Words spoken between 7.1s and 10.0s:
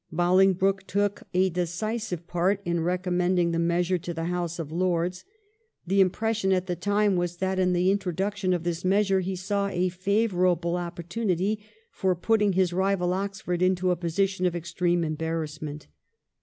was that in the introduction of this measure he saw a